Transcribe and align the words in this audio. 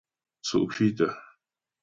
Tsʉ́' 0.45 0.67
kwítə. 0.71 1.07